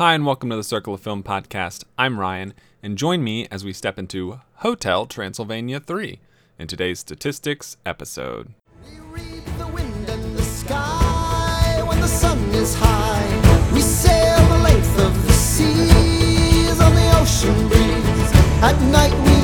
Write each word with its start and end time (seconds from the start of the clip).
Hi, 0.00 0.14
and 0.14 0.24
welcome 0.24 0.48
to 0.48 0.56
the 0.56 0.64
Circle 0.64 0.94
of 0.94 1.02
Film 1.02 1.22
podcast. 1.22 1.84
I'm 1.98 2.18
Ryan, 2.18 2.54
and 2.82 2.96
join 2.96 3.22
me 3.22 3.46
as 3.50 3.66
we 3.66 3.74
step 3.74 3.98
into 3.98 4.40
Hotel 4.54 5.04
Transylvania 5.04 5.78
3 5.78 6.18
in 6.58 6.68
today's 6.68 7.00
statistics 7.00 7.76
episode. 7.84 8.54
We 8.82 8.98
read 9.10 9.44
the 9.58 9.66
wind 9.66 10.08
and 10.08 10.38
the 10.38 10.42
sky 10.42 11.82
when 11.86 12.00
the 12.00 12.08
sun 12.08 12.38
is 12.54 12.74
high. 12.74 13.70
We 13.74 13.82
sail 13.82 14.38
the 14.48 14.58
length 14.64 14.98
of 15.00 15.26
the 15.26 15.34
seas 15.34 16.80
on 16.80 16.94
the 16.94 17.18
ocean 17.20 17.68
breeze. 17.68 18.32
At 18.62 18.80
night 18.90 19.12
we 19.12 19.39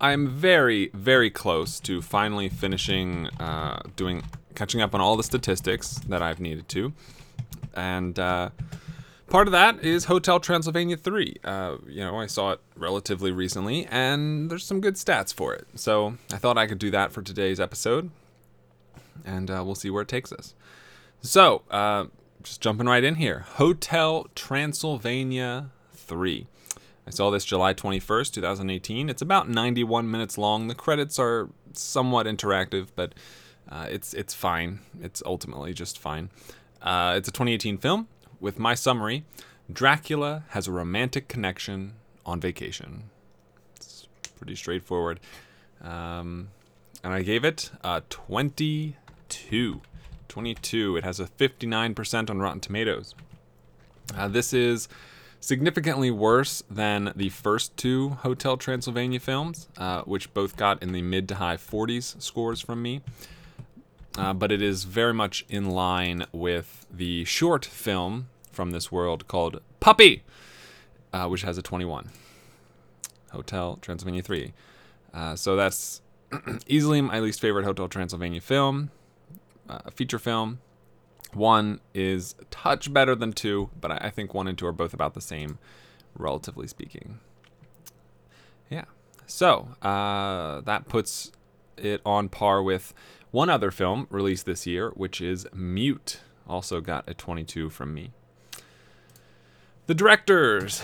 I'm 0.00 0.28
very, 0.28 0.90
very 0.94 1.30
close 1.30 1.78
to 1.80 2.00
finally 2.00 2.48
finishing 2.48 3.26
uh, 3.38 3.82
doing, 3.96 4.22
catching 4.54 4.80
up 4.80 4.94
on 4.94 5.00
all 5.00 5.16
the 5.16 5.22
statistics 5.22 5.98
that 6.08 6.22
I've 6.22 6.40
needed 6.40 6.68
to. 6.70 6.92
And 7.74 8.18
uh, 8.18 8.50
part 9.28 9.46
of 9.46 9.52
that 9.52 9.84
is 9.84 10.06
Hotel 10.06 10.40
Transylvania 10.40 10.96
3. 10.96 11.36
Uh, 11.44 11.76
you 11.86 12.00
know, 12.00 12.18
I 12.18 12.26
saw 12.26 12.52
it 12.52 12.60
relatively 12.76 13.30
recently, 13.30 13.86
and 13.86 14.50
there's 14.50 14.64
some 14.64 14.80
good 14.80 14.94
stats 14.94 15.34
for 15.34 15.52
it. 15.54 15.66
So 15.74 16.16
I 16.32 16.38
thought 16.38 16.56
I 16.56 16.66
could 16.66 16.78
do 16.78 16.90
that 16.92 17.12
for 17.12 17.20
today's 17.20 17.60
episode, 17.60 18.10
and 19.24 19.50
uh, 19.50 19.62
we'll 19.64 19.74
see 19.74 19.90
where 19.90 20.02
it 20.02 20.08
takes 20.08 20.32
us. 20.32 20.54
So, 21.20 21.62
uh, 21.70 22.06
just 22.42 22.62
jumping 22.62 22.86
right 22.86 23.04
in 23.04 23.16
here 23.16 23.40
Hotel 23.40 24.26
Transylvania 24.34 25.68
3. 25.92 26.46
I 27.06 27.10
saw 27.10 27.30
this 27.30 27.44
July 27.44 27.74
21st, 27.74 28.32
2018. 28.34 29.08
It's 29.08 29.22
about 29.22 29.48
91 29.48 30.10
minutes 30.10 30.38
long. 30.38 30.68
The 30.68 30.74
credits 30.74 31.18
are 31.18 31.48
somewhat 31.72 32.26
interactive, 32.26 32.88
but 32.94 33.14
uh, 33.68 33.86
it's 33.90 34.14
it's 34.14 34.34
fine. 34.34 34.80
It's 35.00 35.22
ultimately 35.24 35.72
just 35.72 35.98
fine. 35.98 36.30
Uh, 36.82 37.14
it's 37.16 37.28
a 37.28 37.32
2018 37.32 37.78
film 37.78 38.08
with 38.40 38.58
my 38.58 38.74
summary. 38.74 39.24
Dracula 39.72 40.44
has 40.50 40.66
a 40.66 40.72
romantic 40.72 41.28
connection 41.28 41.94
on 42.26 42.40
vacation. 42.40 43.04
It's 43.76 44.06
pretty 44.36 44.56
straightforward. 44.56 45.20
Um, 45.82 46.48
and 47.02 47.12
I 47.12 47.22
gave 47.22 47.44
it 47.44 47.70
a 47.82 48.02
22. 48.10 49.80
22. 50.28 50.96
It 50.96 51.04
has 51.04 51.20
a 51.20 51.26
59% 51.26 52.30
on 52.30 52.38
Rotten 52.38 52.60
Tomatoes. 52.60 53.14
Uh, 54.16 54.28
this 54.28 54.52
is 54.52 54.88
significantly 55.40 56.10
worse 56.10 56.62
than 56.70 57.12
the 57.16 57.30
first 57.30 57.76
two 57.76 58.10
Hotel 58.10 58.56
Transylvania 58.56 59.18
films, 59.18 59.68
uh, 59.76 60.02
which 60.02 60.32
both 60.34 60.56
got 60.56 60.82
in 60.82 60.92
the 60.92 61.02
mid 61.02 61.28
to 61.28 61.36
high 61.36 61.56
40s 61.56 62.20
scores 62.22 62.60
from 62.60 62.82
me. 62.82 63.00
Uh, 64.18 64.32
but 64.32 64.52
it 64.52 64.60
is 64.60 64.84
very 64.84 65.14
much 65.14 65.44
in 65.48 65.70
line 65.70 66.26
with 66.32 66.86
the 66.90 67.24
short 67.24 67.64
film 67.64 68.28
from 68.52 68.72
this 68.72 68.92
world 68.92 69.26
called 69.28 69.60
Puppy, 69.78 70.22
uh, 71.12 71.26
which 71.26 71.42
has 71.42 71.56
a 71.56 71.62
21. 71.62 72.10
Hotel 73.30 73.78
Transylvania 73.80 74.22
3. 74.22 74.52
Uh, 75.14 75.36
so 75.36 75.56
that's 75.56 76.02
easily 76.66 77.00
my 77.00 77.20
least 77.20 77.40
favorite 77.40 77.64
Hotel 77.64 77.88
Transylvania 77.88 78.40
film, 78.40 78.90
uh, 79.68 79.78
feature 79.94 80.18
film. 80.18 80.60
One 81.32 81.80
is 81.94 82.34
touch 82.50 82.92
better 82.92 83.14
than 83.14 83.32
two, 83.32 83.70
but 83.80 83.90
I 83.90 83.98
I 84.02 84.10
think 84.10 84.34
one 84.34 84.48
and 84.48 84.58
two 84.58 84.66
are 84.66 84.72
both 84.72 84.92
about 84.92 85.14
the 85.14 85.20
same, 85.20 85.58
relatively 86.14 86.66
speaking. 86.66 87.20
Yeah. 88.68 88.84
So 89.26 89.68
uh, 89.82 90.60
that 90.62 90.88
puts 90.88 91.32
it 91.76 92.00
on 92.04 92.28
par 92.28 92.62
with 92.62 92.92
one 93.30 93.48
other 93.48 93.70
film 93.70 94.06
released 94.10 94.46
this 94.46 94.66
year, 94.66 94.90
which 94.90 95.20
is 95.20 95.46
Mute. 95.54 96.20
Also 96.48 96.80
got 96.80 97.08
a 97.08 97.14
22 97.14 97.70
from 97.70 97.94
me. 97.94 98.10
The 99.86 99.94
directors 99.94 100.82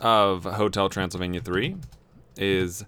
of 0.00 0.44
Hotel 0.44 0.88
Transylvania 0.88 1.40
3 1.40 1.76
is 2.36 2.84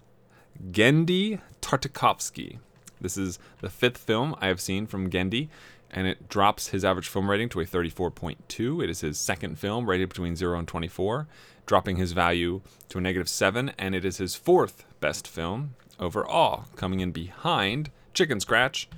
Genndy 0.71 1.39
Tartakovsky. 1.61 2.59
This 2.99 3.17
is 3.17 3.39
the 3.61 3.69
fifth 3.69 3.97
film 3.97 4.35
I 4.39 4.47
have 4.47 4.61
seen 4.61 4.87
from 4.87 5.09
Genndy, 5.09 5.49
and 5.91 6.07
it 6.07 6.29
drops 6.29 6.69
his 6.69 6.83
average 6.85 7.07
film 7.07 7.29
rating 7.29 7.49
to 7.49 7.59
a 7.59 7.65
34.2. 7.65 8.83
It 8.83 8.89
is 8.89 9.01
his 9.01 9.19
second 9.19 9.59
film 9.59 9.89
rated 9.89 10.09
between 10.09 10.35
0 10.35 10.57
and 10.57 10.67
24, 10.67 11.27
dropping 11.65 11.97
his 11.97 12.13
value 12.13 12.61
to 12.89 12.97
a 12.97 13.01
negative 13.01 13.29
7, 13.29 13.73
and 13.77 13.93
it 13.93 14.05
is 14.05 14.17
his 14.17 14.35
fourth 14.35 14.85
best 15.01 15.27
film 15.27 15.75
overall, 15.99 16.65
coming 16.75 17.01
in 17.01 17.11
behind 17.11 17.91
Chicken 18.13 18.39
Scratch, 18.39 18.89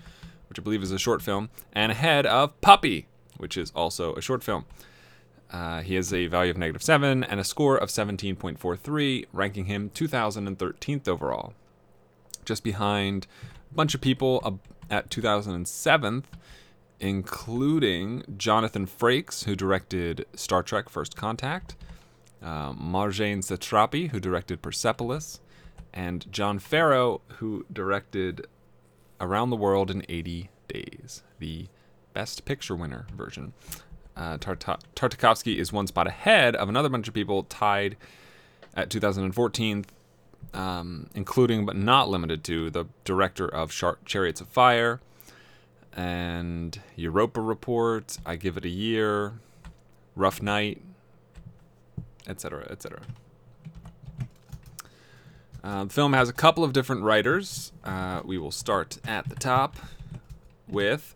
which 0.47 0.59
I 0.59 0.61
believe 0.61 0.83
is 0.83 0.91
a 0.91 0.99
short 0.99 1.21
film, 1.21 1.49
and 1.73 1.91
ahead 1.91 2.25
of 2.25 2.59
Puppy, 2.61 3.07
which 3.37 3.57
is 3.57 3.71
also 3.75 4.13
a 4.13 4.21
short 4.21 4.43
film. 4.43 4.65
Uh, 5.51 5.81
he 5.81 5.95
has 5.95 6.13
a 6.13 6.27
value 6.27 6.51
of 6.51 6.57
negative 6.57 6.81
7 6.81 7.23
and 7.23 7.39
a 7.39 7.43
score 7.43 7.77
of 7.77 7.89
17.43, 7.89 9.25
ranking 9.33 9.65
him 9.65 9.89
2013th 9.91 11.07
overall. 11.07 11.53
Just 12.45 12.63
behind 12.63 13.27
a 13.71 13.75
bunch 13.75 13.93
of 13.93 14.01
people 14.01 14.59
at 14.89 15.09
2007th, 15.09 16.23
including 17.03 18.23
Jonathan 18.37 18.87
Frakes, 18.87 19.43
who 19.43 19.57
directed 19.57 20.25
Star 20.35 20.63
Trek 20.63 20.87
First 20.87 21.17
Contact, 21.17 21.75
uh, 22.41 22.71
Marjane 22.71 23.39
Satrapi, 23.39 24.11
who 24.11 24.21
directed 24.21 24.61
Persepolis, 24.61 25.41
and 25.93 26.31
John 26.31 26.59
Farrow, 26.59 27.19
who 27.39 27.65
directed 27.71 28.47
Around 29.19 29.49
the 29.49 29.57
World 29.57 29.91
in 29.91 30.05
80 30.07 30.49
Days, 30.69 31.23
the 31.39 31.67
Best 32.13 32.45
Picture 32.45 32.73
winner 32.73 33.05
version. 33.13 33.51
Uh, 34.15 34.37
Tarta- 34.37 34.79
Tartakovsky 34.95 35.57
is 35.57 35.73
one 35.73 35.87
spot 35.87 36.07
ahead 36.07 36.55
of 36.55 36.69
another 36.69 36.87
bunch 36.87 37.09
of 37.09 37.13
people 37.13 37.43
tied 37.43 37.97
at 38.75 38.89
2014, 38.89 39.85
um, 40.53 41.09
including 41.13 41.65
but 41.65 41.75
not 41.75 42.07
limited 42.07 42.45
to 42.45 42.69
the 42.69 42.85
director 43.03 43.45
of 43.45 43.71
Char- 43.71 43.99
Chariots 44.05 44.39
of 44.39 44.47
Fire 44.47 45.01
and 45.95 46.79
Europa 46.95 47.41
Report. 47.41 48.17
I 48.25 48.35
Give 48.35 48.57
It 48.57 48.65
a 48.65 48.69
Year, 48.69 49.33
Rough 50.15 50.41
Night, 50.41 50.81
etc., 52.27 52.67
etc. 52.69 53.01
Uh, 55.63 55.85
the 55.85 55.89
film 55.93 56.13
has 56.13 56.27
a 56.27 56.33
couple 56.33 56.63
of 56.63 56.73
different 56.73 57.03
writers. 57.03 57.71
Uh, 57.83 58.21
we 58.25 58.37
will 58.37 58.51
start 58.51 58.97
at 59.07 59.29
the 59.29 59.35
top 59.35 59.77
with 60.67 61.15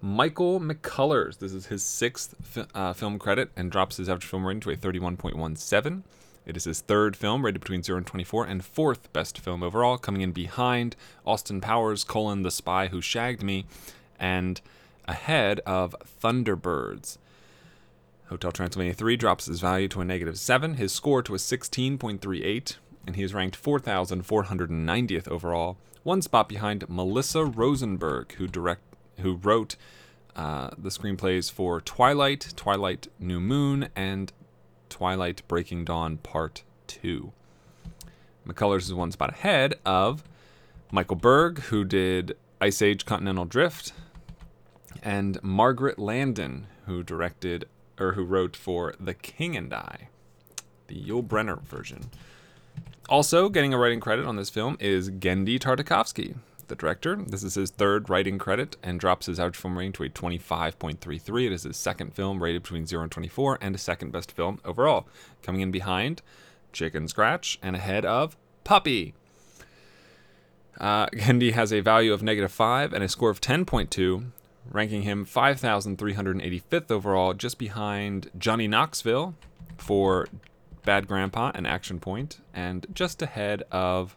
Michael 0.00 0.60
McCullers. 0.60 1.38
This 1.38 1.52
is 1.52 1.66
his 1.66 1.84
sixth 1.84 2.34
fi- 2.42 2.66
uh, 2.74 2.92
film 2.92 3.18
credit 3.18 3.50
and 3.56 3.70
drops 3.70 3.98
his 3.98 4.08
average 4.08 4.26
film 4.26 4.44
rating 4.44 4.60
to 4.60 4.70
a 4.70 4.76
31.17. 4.76 6.02
It 6.44 6.56
is 6.56 6.64
his 6.64 6.80
third 6.80 7.16
film, 7.16 7.44
rated 7.44 7.60
between 7.60 7.82
0 7.82 7.98
and 7.98 8.06
24, 8.06 8.44
and 8.44 8.64
fourth 8.64 9.10
best 9.12 9.38
film 9.38 9.62
overall, 9.62 9.96
coming 9.96 10.20
in 10.20 10.32
behind 10.32 10.94
Austin 11.24 11.60
Powers, 11.60 12.04
colon, 12.04 12.42
The 12.42 12.50
Spy 12.50 12.88
Who 12.88 13.00
Shagged 13.00 13.42
Me, 13.42 13.64
and 14.18 14.60
ahead 15.06 15.60
of 15.60 15.94
Thunderbirds. 16.22 17.18
Hotel 18.28 18.52
Transylvania 18.52 18.94
3 18.94 19.16
drops 19.16 19.46
his 19.46 19.60
value 19.60 19.88
to 19.88 20.00
a 20.00 20.04
negative 20.04 20.38
7, 20.38 20.74
his 20.74 20.92
score 20.92 21.22
to 21.22 21.34
a 21.34 21.38
16.38, 21.38 22.76
and 23.06 23.16
he 23.16 23.22
is 23.22 23.34
ranked 23.34 23.62
4,490th 23.62 25.28
overall, 25.28 25.76
one 26.02 26.22
spot 26.22 26.48
behind 26.48 26.88
Melissa 26.88 27.44
Rosenberg, 27.44 28.32
who 28.34 28.46
direct 28.46 28.82
who 29.20 29.36
wrote 29.36 29.76
uh, 30.34 30.70
the 30.76 30.88
screenplays 30.88 31.50
for 31.50 31.80
Twilight, 31.80 32.52
Twilight 32.56 33.08
New 33.20 33.40
Moon, 33.40 33.88
and 33.94 34.32
Twilight 34.88 35.42
Breaking 35.46 35.84
Dawn 35.84 36.16
Part 36.18 36.64
2. 36.88 37.32
McCullers 38.46 38.82
is 38.82 38.94
one 38.94 39.12
spot 39.12 39.30
ahead 39.30 39.74
of 39.86 40.24
Michael 40.90 41.16
Berg, 41.16 41.60
who 41.60 41.84
did 41.84 42.36
Ice 42.60 42.82
Age 42.82 43.06
Continental 43.06 43.44
Drift, 43.44 43.92
and 45.02 45.42
Margaret 45.42 45.98
Landon, 45.98 46.66
who 46.86 47.02
directed 47.02 47.66
or 47.98 48.12
who 48.12 48.24
wrote 48.24 48.56
for 48.56 48.94
The 48.98 49.14
King 49.14 49.56
and 49.56 49.72
I, 49.72 50.08
the 50.88 51.00
Yul 51.00 51.26
Brynner 51.26 51.62
version. 51.62 52.10
Also, 53.08 53.48
getting 53.48 53.74
a 53.74 53.78
writing 53.78 54.00
credit 54.00 54.24
on 54.24 54.36
this 54.36 54.50
film 54.50 54.76
is 54.80 55.10
Genndy 55.10 55.58
Tartakovsky, 55.58 56.36
the 56.68 56.74
director. 56.74 57.16
This 57.16 57.42
is 57.42 57.54
his 57.54 57.70
third 57.70 58.08
writing 58.08 58.38
credit 58.38 58.76
and 58.82 58.98
drops 58.98 59.26
his 59.26 59.38
average 59.38 59.56
film 59.56 59.76
rating 59.76 59.92
to 59.92 60.04
a 60.04 60.08
25.33. 60.08 61.46
It 61.46 61.52
is 61.52 61.64
his 61.64 61.76
second 61.76 62.14
film 62.14 62.42
rated 62.42 62.62
between 62.62 62.86
0 62.86 63.02
and 63.02 63.12
24 63.12 63.58
and 63.60 63.74
a 63.74 63.78
second 63.78 64.10
best 64.10 64.32
film 64.32 64.58
overall, 64.64 65.06
coming 65.42 65.60
in 65.60 65.70
behind 65.70 66.22
Chicken 66.72 67.06
Scratch 67.06 67.58
and 67.62 67.76
ahead 67.76 68.04
of 68.04 68.36
Puppy. 68.64 69.14
Uh, 70.78 71.06
Genndy 71.12 71.52
has 71.52 71.72
a 71.72 71.80
value 71.80 72.12
of 72.12 72.22
negative 72.22 72.52
5 72.52 72.92
and 72.92 73.04
a 73.04 73.08
score 73.08 73.30
of 73.30 73.40
10.2, 73.40 74.30
ranking 74.70 75.02
him 75.02 75.24
5,385th 75.24 76.90
overall, 76.90 77.34
just 77.34 77.58
behind 77.58 78.30
Johnny 78.38 78.68
Knoxville 78.68 79.34
for 79.76 80.28
Bad 80.84 81.06
Grandpa 81.06 81.52
and 81.54 81.66
Action 81.66 82.00
Point, 82.00 82.40
and 82.52 82.86
just 82.92 83.22
ahead 83.22 83.62
of 83.70 84.16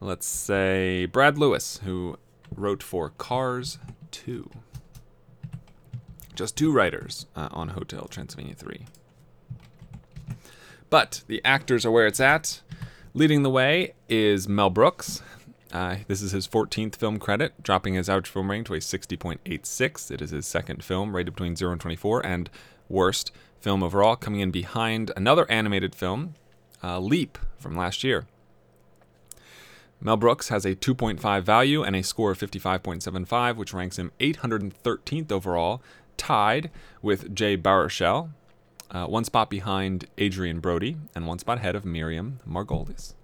let's 0.00 0.26
say 0.26 1.06
Brad 1.06 1.38
Lewis, 1.38 1.80
who 1.84 2.18
wrote 2.54 2.82
for 2.82 3.10
Cars 3.10 3.78
2. 4.10 4.50
Just 6.34 6.56
two 6.56 6.72
writers 6.72 7.26
uh, 7.36 7.48
on 7.52 7.68
Hotel 7.68 8.06
Transylvania 8.08 8.54
3. 8.54 8.86
But 10.90 11.22
the 11.28 11.40
actors 11.44 11.86
are 11.86 11.90
where 11.90 12.06
it's 12.06 12.20
at. 12.20 12.62
Leading 13.14 13.42
the 13.42 13.50
way 13.50 13.94
is 14.08 14.48
Mel 14.48 14.70
Brooks. 14.70 15.22
Uh, 15.72 15.96
this 16.06 16.20
is 16.20 16.32
his 16.32 16.46
14th 16.46 16.96
film 16.96 17.18
credit, 17.18 17.62
dropping 17.62 17.94
his 17.94 18.08
average 18.08 18.28
film 18.28 18.50
rating 18.50 18.64
to 18.64 18.74
a 18.74 18.78
60.86. 18.78 20.10
It 20.10 20.20
is 20.20 20.30
his 20.30 20.46
second 20.46 20.84
film, 20.84 21.16
rated 21.16 21.34
between 21.34 21.56
0 21.56 21.72
and 21.72 21.80
24, 21.80 22.26
and 22.26 22.50
worst 22.90 23.32
film 23.58 23.82
overall, 23.82 24.16
coming 24.16 24.40
in 24.40 24.50
behind 24.50 25.10
another 25.16 25.50
animated 25.50 25.94
film, 25.94 26.34
uh, 26.84 26.98
Leap, 26.98 27.38
from 27.58 27.74
last 27.74 28.04
year. 28.04 28.26
Mel 29.98 30.16
Brooks 30.16 30.48
has 30.48 30.66
a 30.66 30.74
2.5 30.74 31.42
value 31.42 31.82
and 31.82 31.96
a 31.96 32.02
score 32.02 32.32
of 32.32 32.38
55.75, 32.38 33.56
which 33.56 33.72
ranks 33.72 33.98
him 33.98 34.12
813th 34.20 35.32
overall, 35.32 35.80
tied 36.18 36.70
with 37.00 37.34
Jay 37.34 37.56
Baruchel, 37.56 38.30
uh, 38.90 39.06
one 39.06 39.24
spot 39.24 39.48
behind 39.48 40.06
Adrien 40.20 40.60
Brody, 40.60 40.96
and 41.14 41.26
one 41.26 41.38
spot 41.38 41.58
ahead 41.58 41.76
of 41.76 41.86
Miriam 41.86 42.40
Margolyes. 42.46 43.14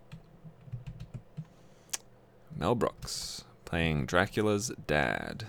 Mel 2.59 2.75
Brooks 2.75 3.45
playing 3.65 4.07
Dracula's 4.07 4.73
dad. 4.87 5.47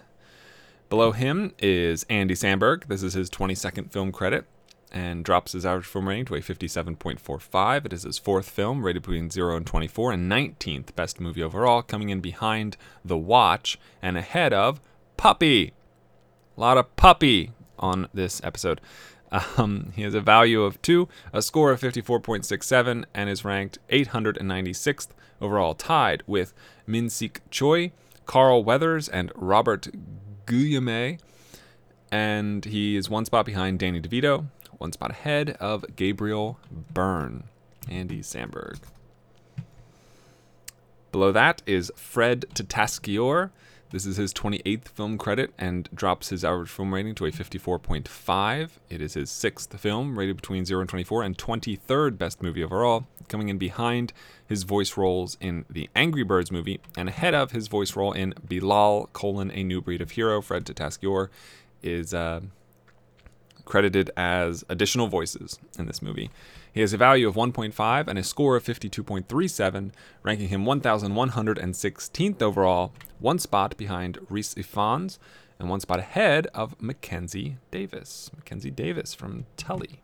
Below 0.90 1.12
him 1.12 1.54
is 1.58 2.06
Andy 2.10 2.36
Samberg. 2.36 2.88
This 2.88 3.02
is 3.02 3.14
his 3.14 3.30
22nd 3.30 3.92
film 3.92 4.12
credit 4.12 4.46
and 4.92 5.24
drops 5.24 5.54
his 5.54 5.66
average 5.66 5.86
film 5.86 6.08
rating 6.08 6.26
to 6.26 6.36
a 6.36 6.40
57.45. 6.40 7.86
It 7.86 7.94
is 7.94 8.04
his 8.04 8.18
fourth 8.18 8.50
film, 8.50 8.84
rated 8.84 9.04
between 9.04 9.30
0 9.30 9.58
and 9.58 9.66
24, 9.66 10.12
and 10.14 10.32
19th 10.32 10.96
best 10.96 11.20
movie 11.20 11.44
overall, 11.44 11.82
coming 11.82 12.10
in 12.10 12.22
behind 12.22 12.78
The 13.06 13.18
Watch 13.18 13.80
and 14.02 14.18
ahead 14.18 14.54
of 14.54 14.82
Puppy. 15.18 15.74
A 16.58 16.60
lot 16.60 16.78
of 16.78 16.96
puppy 16.96 17.52
on 17.78 18.08
this 18.14 18.42
episode. 18.44 18.82
Um, 19.58 19.94
he 19.96 20.02
has 20.02 20.16
a 20.16 20.22
value 20.22 20.64
of 20.64 20.82
2, 20.82 21.08
a 21.32 21.44
score 21.44 21.72
of 21.72 21.80
54.67, 21.82 23.06
and 23.14 23.30
is 23.30 23.46
ranked 23.46 23.78
896th 23.90 25.10
overall, 25.40 25.76
tied 25.76 26.24
with 26.26 26.52
Min 26.90 27.10
Sik 27.10 27.42
Choi, 27.52 27.92
Carl 28.26 28.64
Weathers, 28.64 29.08
and 29.08 29.32
Robert 29.36 29.88
Guillaume. 30.48 31.18
And 32.12 32.66
he 32.66 32.96
is 32.96 33.10
one 33.10 33.26
spot 33.26 33.46
behind 33.46 33.78
Danny 33.78 34.02
DeVito, 34.02 34.48
one 34.80 34.92
spot 34.92 35.12
ahead 35.12 35.52
of 35.60 35.86
Gabriel 35.96 36.60
Byrne, 36.94 37.44
Andy 37.88 38.22
Samberg. 38.22 38.80
Below 41.12 41.32
that 41.32 41.62
is 41.68 41.92
Fred 41.96 42.46
Tatasciore. 42.56 43.52
This 43.92 44.06
is 44.06 44.18
his 44.18 44.34
28th 44.36 44.90
film 44.90 45.18
credit 45.18 45.52
and 45.58 45.90
drops 45.94 46.30
his 46.30 46.46
average 46.46 46.70
film 46.70 46.94
rating 46.94 47.16
to 47.16 47.26
a 47.26 47.32
54.5. 47.32 48.70
It 48.88 49.02
is 49.02 49.16
his 49.16 49.32
sixth 49.32 49.80
film, 49.80 50.18
rated 50.18 50.36
between 50.36 50.64
0 50.64 50.82
and 50.82 50.90
24, 50.90 51.24
and 51.24 51.36
23rd 51.36 52.18
best 52.18 52.44
movie 52.44 52.64
overall, 52.64 53.08
coming 53.28 53.50
in 53.50 53.58
behind 53.58 54.14
his 54.46 54.62
voice 54.62 54.96
roles 54.96 55.38
in 55.42 55.66
the 55.68 55.90
Angry 55.96 56.22
Birds 56.22 56.52
movie 56.52 56.80
and 56.96 57.10
ahead 57.10 57.34
of 57.34 57.50
his 57.52 57.68
voice 57.68 57.96
role 57.96 58.12
in 58.12 58.36
Bilal, 58.48 59.10
colon, 59.14 59.50
A 59.52 59.64
New 59.64 59.82
Breed 59.82 60.02
of 60.02 60.12
Hero. 60.12 60.40
Fred 60.40 60.66
Tatasciore 60.66 61.30
is 61.82 62.14
uh, 62.14 62.42
credited 63.66 64.12
as 64.16 64.64
additional 64.70 65.08
voices 65.08 65.58
in 65.80 65.88
this 65.88 66.00
movie. 66.00 66.30
He 66.74 66.82
has 66.82 66.94
a 66.94 66.98
value 66.98 67.28
of 67.28 67.36
1.5 67.36 68.08
and 68.08 68.20
a 68.20 68.24
score 68.24 68.56
of 68.56 68.64
52.37, 68.64 69.92
ranking 70.24 70.50
him 70.50 70.66
1,116th 70.66 72.42
overall, 72.42 72.94
one 73.20 73.40
spot 73.40 73.76
behind 73.78 74.20
Rhys 74.30 74.54
Ifans, 74.56 75.18
and 75.58 75.70
one 75.70 75.80
spot 75.80 76.00
ahead 76.00 76.48
of 76.54 76.80
Mackenzie 76.82 77.58
Davis. 77.72 78.32
Mackenzie 78.36 78.72
Davis 78.72 79.14
from 79.14 79.46
Tully. 79.58 80.02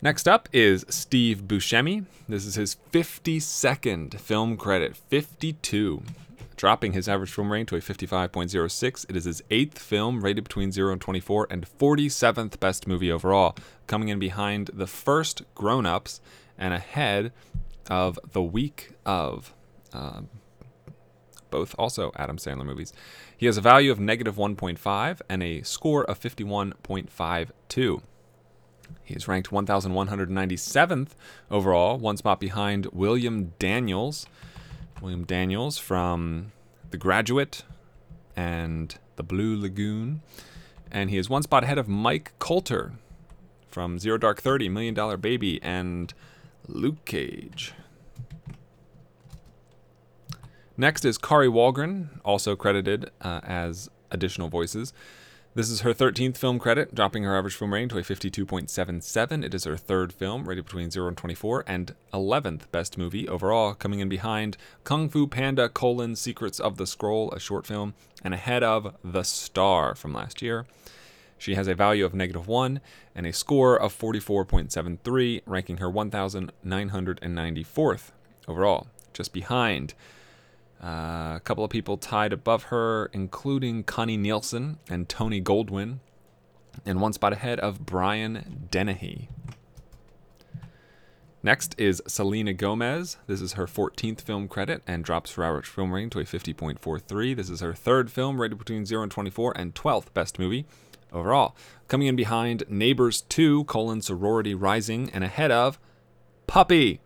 Next 0.00 0.28
up 0.28 0.48
is 0.52 0.84
Steve 0.88 1.42
Buscemi. 1.48 2.04
This 2.28 2.46
is 2.46 2.54
his 2.54 2.76
52nd 2.92 4.20
film 4.20 4.56
credit, 4.56 4.96
52 4.96 6.02
dropping 6.58 6.92
his 6.92 7.08
average 7.08 7.30
film 7.30 7.50
rating 7.50 7.64
to 7.66 7.76
a 7.76 7.80
55.06. 7.80 9.06
It 9.08 9.16
is 9.16 9.24
his 9.24 9.42
eighth 9.48 9.78
film, 9.78 10.22
rated 10.22 10.44
between 10.44 10.70
0 10.72 10.92
and 10.92 11.00
24, 11.00 11.46
and 11.48 11.66
47th 11.78 12.60
best 12.60 12.86
movie 12.86 13.10
overall, 13.10 13.56
coming 13.86 14.08
in 14.08 14.18
behind 14.18 14.70
the 14.74 14.86
first 14.86 15.42
Grown 15.54 15.86
Ups 15.86 16.20
and 16.58 16.74
ahead 16.74 17.32
of 17.88 18.18
The 18.32 18.42
Week 18.42 18.90
of. 19.06 19.54
Uh, 19.92 20.22
both 21.50 21.74
also 21.78 22.12
Adam 22.16 22.36
Sandler 22.36 22.66
movies. 22.66 22.92
He 23.34 23.46
has 23.46 23.56
a 23.56 23.62
value 23.62 23.90
of 23.90 23.98
negative 23.98 24.36
1.5 24.36 25.20
and 25.30 25.42
a 25.42 25.62
score 25.62 26.04
of 26.04 26.20
51.52. 26.20 28.02
He 29.02 29.14
is 29.14 29.26
ranked 29.26 29.50
1,197th 29.50 31.10
overall, 31.50 31.96
one 31.96 32.18
spot 32.18 32.38
behind 32.38 32.86
William 32.92 33.54
Daniels 33.58 34.26
William 35.00 35.24
Daniels 35.24 35.78
from 35.78 36.52
The 36.90 36.96
Graduate 36.96 37.62
and 38.36 38.96
The 39.16 39.22
Blue 39.22 39.60
Lagoon. 39.60 40.22
And 40.90 41.10
he 41.10 41.18
is 41.18 41.28
one 41.28 41.42
spot 41.42 41.64
ahead 41.64 41.78
of 41.78 41.88
Mike 41.88 42.32
Colter 42.38 42.92
from 43.68 43.98
Zero 43.98 44.18
Dark 44.18 44.40
Thirty, 44.40 44.68
Million 44.68 44.94
Dollar 44.94 45.16
Baby, 45.16 45.62
and 45.62 46.12
Luke 46.66 47.04
Cage. 47.04 47.74
Next 50.76 51.04
is 51.04 51.18
Kari 51.18 51.48
Wahlgren, 51.48 52.20
also 52.24 52.56
credited 52.56 53.10
uh, 53.20 53.40
as 53.42 53.90
additional 54.10 54.48
voices. 54.48 54.92
This 55.58 55.70
is 55.70 55.80
her 55.80 55.92
13th 55.92 56.36
film 56.36 56.60
credit, 56.60 56.94
dropping 56.94 57.24
her 57.24 57.36
average 57.36 57.56
film 57.56 57.74
rating 57.74 57.88
to 57.88 57.98
a 57.98 58.02
52.77. 58.02 59.44
It 59.44 59.52
is 59.52 59.64
her 59.64 59.76
third 59.76 60.12
film, 60.12 60.48
rated 60.48 60.66
between 60.66 60.88
0 60.88 61.08
and 61.08 61.16
24, 61.16 61.64
and 61.66 61.96
11th 62.14 62.70
best 62.70 62.96
movie 62.96 63.28
overall, 63.28 63.74
coming 63.74 63.98
in 63.98 64.08
behind 64.08 64.56
Kung 64.84 65.08
Fu 65.08 65.26
Panda 65.26 65.68
colon 65.68 66.14
Secrets 66.14 66.60
of 66.60 66.76
the 66.76 66.86
Scroll, 66.86 67.32
a 67.32 67.40
short 67.40 67.66
film, 67.66 67.94
and 68.22 68.34
ahead 68.34 68.62
of 68.62 68.94
The 69.02 69.24
Star 69.24 69.96
from 69.96 70.14
last 70.14 70.42
year. 70.42 70.64
She 71.38 71.56
has 71.56 71.66
a 71.66 71.74
value 71.74 72.04
of 72.04 72.14
negative 72.14 72.46
1 72.46 72.80
and 73.16 73.26
a 73.26 73.32
score 73.32 73.76
of 73.76 73.92
44.73, 73.98 75.42
ranking 75.44 75.78
her 75.78 75.90
1,994th 75.90 78.12
overall, 78.46 78.86
just 79.12 79.32
behind 79.32 79.94
uh, 80.82 81.34
a 81.36 81.40
couple 81.42 81.64
of 81.64 81.70
people 81.70 81.96
tied 81.96 82.32
above 82.32 82.64
her, 82.64 83.10
including 83.12 83.82
Connie 83.84 84.16
Nielsen 84.16 84.78
and 84.88 85.08
Tony 85.08 85.40
Goldwyn, 85.40 85.98
and 86.86 87.00
one 87.00 87.12
spot 87.12 87.32
ahead 87.32 87.58
of 87.60 87.84
Brian 87.84 88.68
Dennehy. 88.70 89.28
Next 91.42 91.74
is 91.78 92.02
Selena 92.06 92.52
Gomez. 92.52 93.16
This 93.26 93.40
is 93.40 93.52
her 93.52 93.66
14th 93.66 94.20
film 94.20 94.48
credit 94.48 94.82
and 94.86 95.04
drops 95.04 95.34
her 95.34 95.44
average 95.44 95.66
film 95.66 95.92
rating 95.92 96.10
to 96.10 96.20
a 96.20 96.24
50.43. 96.24 97.36
This 97.36 97.48
is 97.48 97.60
her 97.60 97.74
third 97.74 98.10
film, 98.10 98.40
rated 98.40 98.58
between 98.58 98.84
0 98.84 99.04
and 99.04 99.12
24, 99.12 99.52
and 99.56 99.74
12th 99.74 100.12
best 100.14 100.38
movie 100.38 100.66
overall. 101.12 101.56
Coming 101.86 102.08
in 102.08 102.16
behind 102.16 102.64
Neighbors 102.68 103.22
2, 103.22 103.64
colon 103.64 104.02
Sorority 104.02 104.54
Rising, 104.54 105.10
and 105.10 105.22
ahead 105.22 105.50
of 105.50 105.78
Puppy, 106.46 107.00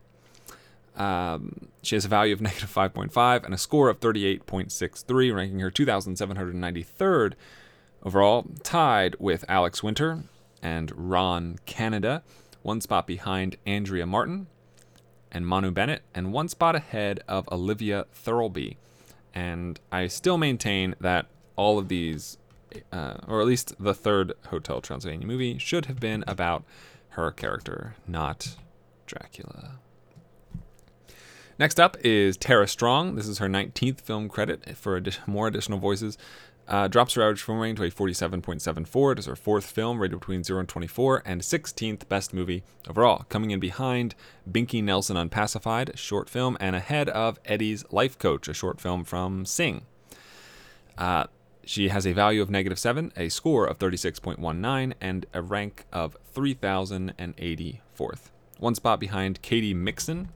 um, 0.97 1.69
she 1.83 1.97
has 1.97 2.05
a 2.05 2.09
value 2.09 2.33
of 2.33 2.41
negative 2.41 2.73
5.5 2.73 3.45
and 3.45 3.53
a 3.53 3.59
score 3.59 3.89
of 3.89 4.01
38.63, 4.01 5.35
ranking 5.35 5.61
her 5.61 5.71
2,793rd 5.71 7.35
overall, 8.03 8.47
tied 8.63 9.17
with 9.19 9.45
Alex 9.49 9.83
Winter 9.83 10.25
and 10.63 10.93
Ron 10.95 11.59
Canada, 11.67 12.23
one 12.63 12.81
spot 12.81 13.07
behind 13.07 13.57
Andrea 13.67 14.07
Martin 14.07 14.47
and 15.31 15.47
Manu 15.47 15.71
Bennett, 15.71 16.03
and 16.15 16.33
one 16.33 16.49
spot 16.49 16.77
ahead 16.77 17.21
of 17.27 17.49
Olivia 17.51 18.07
Thirlby. 18.13 18.77
And 19.35 19.81
I 19.91 20.07
still 20.07 20.39
maintain 20.39 20.95
that 21.01 21.27
all 21.57 21.79
of 21.79 21.89
these, 21.89 22.37
uh, 22.93 23.15
or 23.27 23.41
at 23.41 23.47
least 23.47 23.75
the 23.83 23.95
third 23.95 24.35
Hotel 24.49 24.81
Transylvania 24.81 25.27
movie, 25.27 25.59
should 25.59 25.87
have 25.87 25.99
been 25.99 26.23
about 26.27 26.65
her 27.11 27.31
character, 27.31 27.97
not 28.07 28.57
Dracula. 29.07 29.79
Next 31.63 31.79
up 31.79 31.97
is 32.03 32.37
Tara 32.37 32.67
Strong. 32.67 33.15
This 33.15 33.29
is 33.29 33.39
her 33.39 33.47
19th 33.47 34.01
film 34.01 34.29
credit 34.29 34.77
for 34.77 35.01
more 35.29 35.47
additional 35.47 35.79
voices. 35.79 36.19
Uh, 36.67 36.89
drops 36.89 37.15
her 37.15 37.23
average 37.23 37.43
film 37.43 37.61
rating 37.61 37.77
to 37.77 37.85
a 37.85 37.89
47.74. 37.89 39.13
It 39.13 39.19
is 39.21 39.27
her 39.27 39.37
fourth 39.37 39.67
film, 39.67 40.01
rated 40.01 40.19
between 40.19 40.43
0 40.43 40.59
and 40.59 40.69
24, 40.69 41.23
and 41.25 41.41
16th 41.41 42.09
best 42.09 42.35
movie 42.35 42.65
overall. 42.89 43.27
Coming 43.29 43.53
in 43.53 43.61
behind 43.61 44.17
Binky 44.51 44.83
Nelson 44.83 45.17
Unpacified, 45.17 45.91
a 45.91 45.97
short 45.97 46.29
film, 46.29 46.57
and 46.59 46.75
ahead 46.75 47.09
of 47.11 47.39
Eddie's 47.45 47.85
Life 47.93 48.19
Coach, 48.19 48.49
a 48.49 48.55
short 48.55 48.81
film 48.81 49.05
from 49.05 49.47
Sing. 49.47 49.83
Uh, 50.99 51.27
she 51.65 51.91
has 51.91 52.05
a 52.05 52.13
value 52.13 52.43
of 52.43 52.51
negative 52.51 52.81
7, 52.81 53.13
a 53.17 53.29
score 53.29 53.67
of 53.67 53.79
36.19, 53.79 54.95
and 55.01 55.27
a 55.33 55.41
rank 55.41 55.85
of 55.93 56.17
3,084th. 56.35 58.31
One 58.59 58.75
spot 58.75 58.99
behind 58.99 59.43
Katy 59.43 59.75
Mixon, 59.75 60.31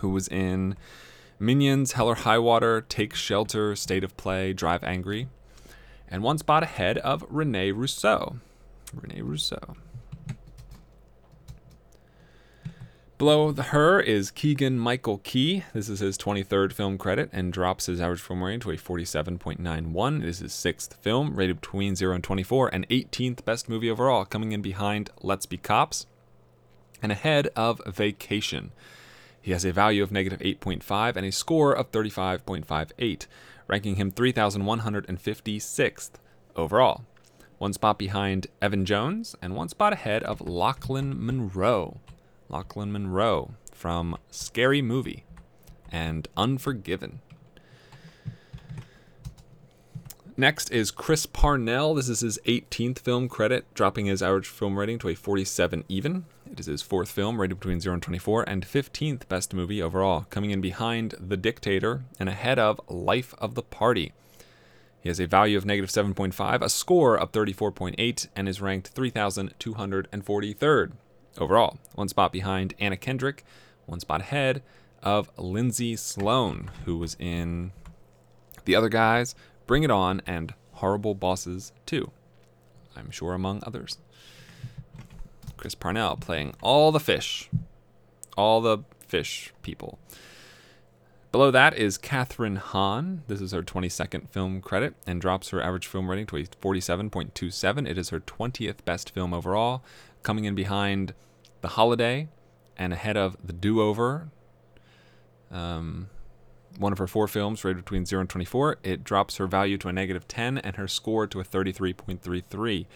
who 0.00 0.10
was 0.10 0.28
in 0.28 0.76
Minions, 1.38 1.92
Hell 1.92 2.08
or 2.08 2.16
High 2.16 2.38
Water, 2.38 2.80
Take 2.82 3.14
Shelter, 3.14 3.74
State 3.74 4.04
of 4.04 4.16
Play, 4.16 4.52
Drive 4.52 4.84
Angry, 4.84 5.28
and 6.08 6.22
one 6.22 6.38
spot 6.38 6.62
ahead 6.62 6.98
of 6.98 7.24
Rene 7.28 7.72
Rousseau. 7.72 8.36
Rene 8.92 9.22
Rousseau. 9.22 9.76
Below 13.20 13.52
the 13.52 13.64
her 13.64 14.00
is 14.00 14.30
Keegan 14.30 14.78
Michael 14.78 15.18
Key. 15.18 15.64
This 15.74 15.90
is 15.90 16.00
his 16.00 16.16
23rd 16.16 16.72
film 16.72 16.96
credit 16.96 17.28
and 17.34 17.52
drops 17.52 17.84
his 17.84 18.00
average 18.00 18.22
film 18.22 18.42
rating 18.42 18.60
to 18.60 18.70
a 18.70 18.78
47.91. 18.78 20.22
It 20.22 20.26
is 20.26 20.38
his 20.38 20.54
sixth 20.54 20.94
film, 20.94 21.36
rated 21.36 21.60
between 21.60 21.94
0 21.94 22.14
and 22.14 22.24
24, 22.24 22.68
and 22.72 22.88
18th 22.88 23.44
best 23.44 23.68
movie 23.68 23.90
overall, 23.90 24.24
coming 24.24 24.52
in 24.52 24.62
behind 24.62 25.10
Let's 25.20 25.44
Be 25.44 25.58
Cops 25.58 26.06
and 27.02 27.12
ahead 27.12 27.48
of 27.54 27.82
Vacation. 27.86 28.72
He 29.42 29.52
has 29.52 29.64
a 29.64 29.72
value 29.72 30.02
of 30.02 30.12
negative 30.12 30.40
8.5 30.40 31.16
and 31.16 31.26
a 31.26 31.32
score 31.32 31.72
of 31.72 31.90
35.58, 31.90 33.26
ranking 33.66 33.96
him 33.96 34.12
3,156th 34.12 36.10
overall. 36.56 37.04
One 37.58 37.72
spot 37.72 37.98
behind 37.98 38.46
Evan 38.62 38.84
Jones 38.84 39.36
and 39.42 39.54
one 39.54 39.68
spot 39.68 39.92
ahead 39.92 40.22
of 40.22 40.40
Lachlan 40.40 41.24
Monroe. 41.24 42.00
Lachlan 42.48 42.92
Monroe 42.92 43.54
from 43.72 44.16
Scary 44.30 44.82
Movie 44.82 45.24
and 45.92 46.26
Unforgiven. 46.36 47.20
Next 50.36 50.70
is 50.70 50.90
Chris 50.90 51.26
Parnell. 51.26 51.94
This 51.94 52.08
is 52.08 52.20
his 52.20 52.38
18th 52.46 53.00
film 53.00 53.28
credit, 53.28 53.66
dropping 53.74 54.06
his 54.06 54.22
average 54.22 54.48
film 54.48 54.78
rating 54.78 54.98
to 55.00 55.08
a 55.10 55.14
47 55.14 55.84
even. 55.88 56.24
Is 56.60 56.66
his 56.66 56.82
fourth 56.82 57.10
film, 57.10 57.40
rated 57.40 57.58
between 57.58 57.80
0 57.80 57.94
and 57.94 58.02
24, 58.02 58.44
and 58.46 58.66
15th 58.66 59.26
best 59.28 59.54
movie 59.54 59.80
overall, 59.80 60.26
coming 60.28 60.50
in 60.50 60.60
behind 60.60 61.14
The 61.18 61.38
Dictator 61.38 62.02
and 62.18 62.28
ahead 62.28 62.58
of 62.58 62.78
Life 62.86 63.34
of 63.38 63.54
the 63.54 63.62
Party. 63.62 64.12
He 65.00 65.08
has 65.08 65.18
a 65.18 65.26
value 65.26 65.56
of 65.56 65.64
negative 65.64 65.88
7.5, 65.88 66.60
a 66.60 66.68
score 66.68 67.16
of 67.16 67.32
34.8, 67.32 68.28
and 68.36 68.46
is 68.46 68.60
ranked 68.60 68.94
3,243rd 68.94 70.92
overall. 71.38 71.78
One 71.94 72.08
spot 72.08 72.30
behind 72.30 72.74
Anna 72.78 72.98
Kendrick, 72.98 73.42
one 73.86 74.00
spot 74.00 74.20
ahead 74.20 74.62
of 75.02 75.30
Lindsay 75.38 75.96
Sloane, 75.96 76.70
who 76.84 76.98
was 76.98 77.16
in 77.18 77.72
The 78.66 78.74
Other 78.74 78.90
Guys, 78.90 79.34
Bring 79.66 79.82
It 79.82 79.90
On, 79.90 80.20
and 80.26 80.52
Horrible 80.72 81.14
Bosses 81.14 81.72
2. 81.86 82.10
I'm 82.94 83.10
sure 83.10 83.32
among 83.32 83.62
others. 83.66 83.96
Chris 85.60 85.74
Parnell 85.74 86.16
playing 86.16 86.54
all 86.62 86.90
the 86.90 86.98
fish, 86.98 87.50
all 88.34 88.62
the 88.62 88.78
fish 89.06 89.52
people. 89.60 89.98
Below 91.32 91.50
that 91.50 91.76
is 91.76 91.98
Kathryn 91.98 92.56
Hahn. 92.56 93.24
This 93.26 93.42
is 93.42 93.52
her 93.52 93.62
22nd 93.62 94.30
film 94.30 94.62
credit 94.62 94.94
and 95.06 95.20
drops 95.20 95.50
her 95.50 95.60
average 95.60 95.86
film 95.86 96.08
rating 96.08 96.24
to 96.28 96.38
a 96.38 96.44
47.27. 96.44 97.86
It 97.86 97.98
is 97.98 98.08
her 98.08 98.20
20th 98.20 98.86
best 98.86 99.10
film 99.10 99.34
overall, 99.34 99.84
coming 100.22 100.46
in 100.46 100.54
behind 100.54 101.12
The 101.60 101.68
Holiday 101.68 102.28
and 102.78 102.94
ahead 102.94 103.18
of 103.18 103.36
The 103.44 103.52
Do 103.52 103.82
Over. 103.82 104.30
Um, 105.50 106.08
one 106.78 106.92
of 106.92 106.98
her 106.98 107.06
four 107.06 107.28
films 107.28 107.62
rated 107.64 107.84
between 107.84 108.06
0 108.06 108.22
and 108.22 108.30
24. 108.30 108.78
It 108.82 109.04
drops 109.04 109.36
her 109.36 109.46
value 109.46 109.76
to 109.76 109.88
a 109.88 109.92
negative 109.92 110.26
10 110.26 110.56
and 110.56 110.76
her 110.76 110.88
score 110.88 111.26
to 111.26 111.38
a 111.38 111.44
33.33. 111.44 112.86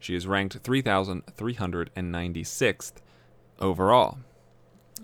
She 0.00 0.16
is 0.16 0.26
ranked 0.26 0.60
3,396th 0.62 2.92
overall. 3.60 4.18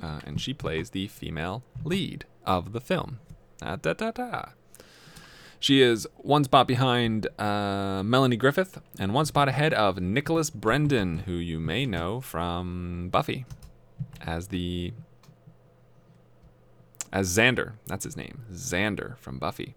Uh, 0.03 0.19
and 0.25 0.41
she 0.41 0.53
plays 0.53 0.91
the 0.91 1.07
female 1.07 1.63
lead 1.85 2.25
of 2.45 2.73
the 2.73 2.81
film. 2.81 3.21
Da, 3.59 3.77
da, 3.77 3.93
da, 3.93 4.11
da. 4.11 4.47
She 5.59 5.81
is 5.81 6.07
one 6.17 6.45
spot 6.45 6.69
behind 6.69 7.27
uh, 7.39 8.03
Melanie 8.05 8.37
Griffith 8.37 8.81
and 8.99 9.15
one 9.15 9.27
spot 9.27 9.49
ahead 9.49 9.73
of 9.73 10.01
Nicholas 10.01 10.51
Brendon, 10.51 11.21
who 11.21 11.33
you 11.33 11.59
may 11.59 11.87
know 11.87 12.21
from 12.21 13.09
Buffy 13.11 13.47
as 14.21 14.49
the 14.49 14.93
as 17.13 17.35
Xander. 17.35 17.75
That's 17.87 18.05
his 18.05 18.17
name, 18.17 18.45
Xander 18.53 19.17
from 19.19 19.39
Buffy. 19.39 19.75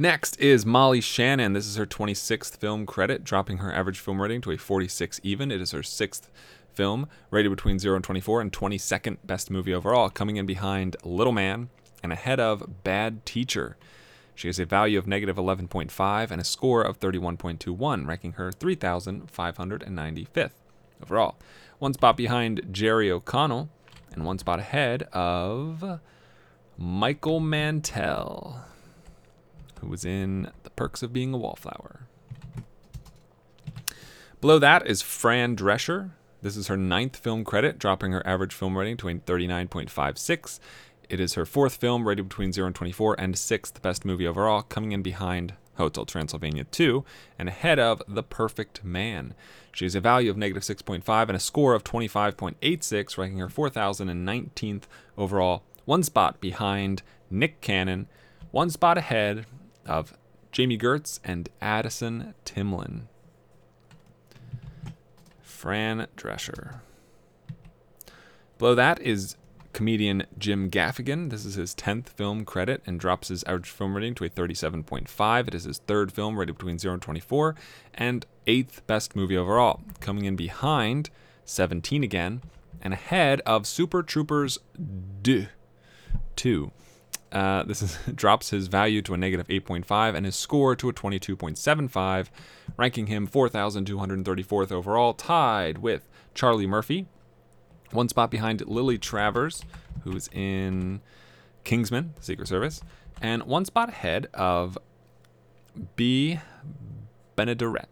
Next 0.00 0.40
is 0.40 0.64
Molly 0.64 1.02
Shannon. 1.02 1.52
This 1.52 1.66
is 1.66 1.76
her 1.76 1.84
26th 1.84 2.56
film 2.56 2.86
credit, 2.86 3.22
dropping 3.22 3.58
her 3.58 3.70
average 3.70 3.98
film 3.98 4.18
rating 4.18 4.40
to 4.40 4.50
a 4.50 4.56
46 4.56 5.20
even. 5.22 5.50
It 5.50 5.60
is 5.60 5.72
her 5.72 5.82
sixth 5.82 6.30
film, 6.72 7.06
rated 7.30 7.52
between 7.52 7.78
0 7.78 7.96
and 7.96 8.02
24, 8.02 8.40
and 8.40 8.50
22nd 8.50 9.18
best 9.24 9.50
movie 9.50 9.74
overall, 9.74 10.08
coming 10.08 10.36
in 10.36 10.46
behind 10.46 10.96
Little 11.04 11.34
Man 11.34 11.68
and 12.02 12.14
ahead 12.14 12.40
of 12.40 12.82
Bad 12.82 13.26
Teacher. 13.26 13.76
She 14.34 14.48
has 14.48 14.58
a 14.58 14.64
value 14.64 14.98
of 14.98 15.06
negative 15.06 15.36
11.5 15.36 16.30
and 16.30 16.40
a 16.40 16.44
score 16.44 16.80
of 16.80 16.98
31.21, 16.98 18.06
ranking 18.06 18.32
her 18.32 18.50
3,595th 18.50 20.50
overall. 21.02 21.36
One 21.78 21.92
spot 21.92 22.16
behind 22.16 22.62
Jerry 22.72 23.10
O'Connell, 23.10 23.68
and 24.14 24.24
one 24.24 24.38
spot 24.38 24.60
ahead 24.60 25.02
of 25.12 26.00
Michael 26.78 27.40
Mantell 27.40 28.64
who 29.80 29.88
was 29.88 30.04
in 30.04 30.50
The 30.62 30.70
Perks 30.70 31.02
of 31.02 31.12
Being 31.12 31.34
a 31.34 31.38
Wallflower. 31.38 32.06
Below 34.40 34.58
that 34.58 34.86
is 34.86 35.02
Fran 35.02 35.56
Drescher. 35.56 36.10
This 36.42 36.56
is 36.56 36.68
her 36.68 36.76
ninth 36.76 37.16
film 37.16 37.44
credit, 37.44 37.78
dropping 37.78 38.12
her 38.12 38.26
average 38.26 38.54
film 38.54 38.76
rating 38.76 38.96
to 38.98 39.08
a 39.08 39.14
39.56. 39.14 40.58
It 41.10 41.20
is 41.20 41.34
her 41.34 41.44
fourth 41.44 41.76
film, 41.76 42.08
rated 42.08 42.28
between 42.28 42.52
0 42.52 42.68
and 42.68 42.74
24, 42.74 43.16
and 43.18 43.36
sixth 43.36 43.82
best 43.82 44.04
movie 44.04 44.26
overall, 44.26 44.62
coming 44.62 44.92
in 44.92 45.02
behind 45.02 45.54
Hotel 45.76 46.04
Transylvania 46.04 46.64
2 46.64 47.04
and 47.38 47.48
ahead 47.48 47.78
of 47.78 48.02
The 48.06 48.22
Perfect 48.22 48.84
Man. 48.84 49.34
She 49.72 49.84
has 49.84 49.94
a 49.94 50.00
value 50.00 50.30
of 50.30 50.36
negative 50.36 50.62
6.5 50.62 51.22
and 51.22 51.36
a 51.36 51.40
score 51.40 51.74
of 51.74 51.84
25.86, 51.84 53.18
ranking 53.18 53.38
her 53.38 53.48
4,019th 53.48 54.82
overall, 55.18 55.62
one 55.84 56.02
spot 56.02 56.40
behind 56.40 57.02
Nick 57.30 57.60
Cannon, 57.60 58.06
one 58.50 58.70
spot 58.70 58.98
ahead 58.98 59.46
of 59.86 60.14
Jami 60.52 60.78
Gertz 60.78 61.20
and 61.24 61.48
Addison 61.60 62.34
Timlin. 62.44 63.02
Fran 65.42 66.06
Drescher. 66.16 66.80
Below 68.58 68.74
that 68.74 69.00
is 69.00 69.36
comedian 69.72 70.26
Jim 70.38 70.70
Gaffigan. 70.70 71.30
This 71.30 71.44
is 71.44 71.54
his 71.54 71.74
10th 71.74 72.08
film 72.08 72.44
credit 72.44 72.82
and 72.86 72.98
drops 72.98 73.28
his 73.28 73.44
average 73.44 73.68
film 73.68 73.94
rating 73.94 74.14
to 74.16 74.24
a 74.24 74.30
37.5. 74.30 75.48
It 75.48 75.54
is 75.54 75.64
his 75.64 75.78
third 75.78 76.12
film 76.12 76.38
rated 76.38 76.56
between 76.56 76.78
0 76.78 76.94
and 76.94 77.02
24 77.02 77.54
and 77.94 78.26
eighth 78.46 78.86
best 78.86 79.14
movie 79.14 79.36
overall, 79.36 79.80
coming 80.00 80.24
in 80.24 80.36
behind 80.36 81.10
17 81.44 82.02
again 82.02 82.42
and 82.82 82.94
ahead 82.94 83.40
of 83.46 83.66
Super 83.66 84.02
Troopers 84.02 84.58
2. 85.22 86.72
Uh, 87.32 87.62
this 87.62 87.82
is, 87.82 87.98
drops 88.14 88.50
his 88.50 88.66
value 88.66 89.02
to 89.02 89.14
a 89.14 89.16
negative 89.16 89.46
8.5 89.48 90.14
and 90.14 90.26
his 90.26 90.36
score 90.36 90.74
to 90.76 90.88
a 90.88 90.92
22.75, 90.92 92.26
ranking 92.76 93.06
him 93.06 93.26
4,234th 93.26 94.72
overall, 94.72 95.14
tied 95.14 95.78
with 95.78 96.08
Charlie 96.34 96.66
Murphy, 96.66 97.06
one 97.90 98.08
spot 98.08 98.30
behind 98.30 98.66
Lily 98.66 98.98
Travers, 98.98 99.62
who's 100.02 100.28
in 100.32 101.00
Kingsman, 101.64 102.14
Secret 102.20 102.48
Service, 102.48 102.80
and 103.20 103.42
one 103.44 103.64
spot 103.64 103.88
ahead 103.88 104.28
of 104.34 104.78
Bea 105.96 106.40
Benaderet, 107.36 107.86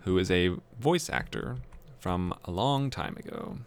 who 0.00 0.18
is 0.18 0.30
a 0.30 0.56
voice 0.78 1.10
actor 1.10 1.56
from 1.98 2.34
a 2.44 2.50
long 2.50 2.90
time 2.90 3.16
ago. 3.16 3.58